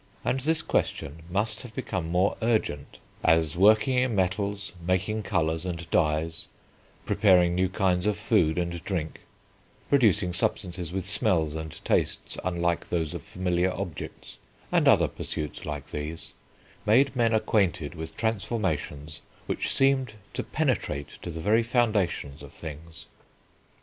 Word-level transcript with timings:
And 0.25 0.39
this 0.39 0.63
question 0.63 1.21
must 1.29 1.61
have 1.61 1.75
become 1.75 2.07
more 2.07 2.35
urgent 2.41 2.97
as 3.23 3.55
working 3.55 3.99
in 3.99 4.15
metals, 4.15 4.73
making 4.83 5.21
colours 5.21 5.63
and 5.63 5.87
dyes, 5.91 6.47
preparing 7.05 7.53
new 7.53 7.69
kinds 7.69 8.07
of 8.07 8.17
food 8.17 8.57
and 8.57 8.83
drink, 8.83 9.19
producing 9.91 10.33
substances 10.33 10.91
with 10.91 11.07
smells 11.07 11.53
and 11.53 11.79
tastes 11.85 12.35
unlike 12.43 12.89
those 12.89 13.13
of 13.13 13.21
familiar 13.21 13.71
objects, 13.71 14.37
and 14.71 14.87
other 14.87 15.07
pursuits 15.07 15.65
like 15.65 15.91
these, 15.91 16.33
made 16.83 17.15
men 17.15 17.31
acquainted 17.31 17.93
with 17.93 18.17
transformations 18.17 19.21
which 19.45 19.71
seemed 19.71 20.15
to 20.33 20.41
penetrate 20.41 21.09
to 21.21 21.29
the 21.29 21.41
very 21.41 21.61
foundations 21.61 22.41
of 22.41 22.51
things. 22.51 23.05